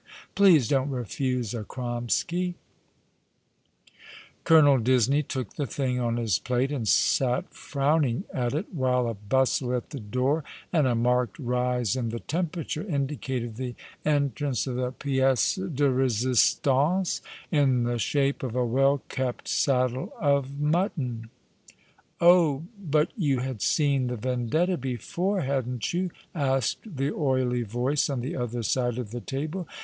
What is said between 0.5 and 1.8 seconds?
don't refuse a